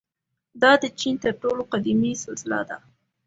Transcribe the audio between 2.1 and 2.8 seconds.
سلسله ده.